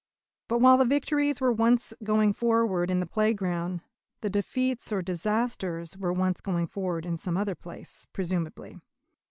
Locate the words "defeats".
4.31-4.91